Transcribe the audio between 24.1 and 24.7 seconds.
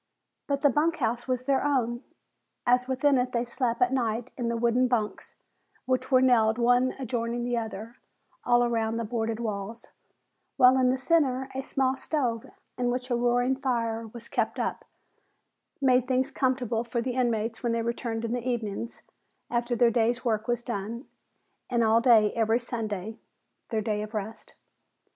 rest.